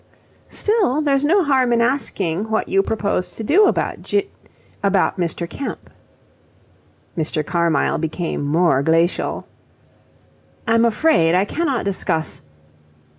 [0.49, 4.23] "Still, there's no harm in asking what you propose to do about Gin
[4.81, 5.47] about Mr.
[5.47, 5.91] Kemp."
[7.15, 7.45] Mr.
[7.45, 9.45] Carmyle became more glacial.
[10.67, 12.41] "I'm afraid I cannot discuss..."